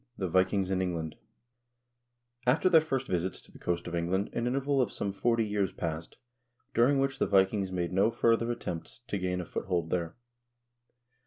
[0.17, 1.15] The Vikings in England
[2.47, 5.71] After their first visits to the coasts of England an interval of some forty years
[5.71, 6.17] passed,
[6.73, 10.15] during which the Vikings made no further at tempt to gain a foothold there.